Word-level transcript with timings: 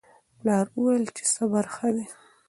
پلار 0.37 0.65
وویل 0.75 1.05
چې 1.15 1.23
صبر 1.33 1.65
ښه 1.73 1.89
دی. 1.95 2.05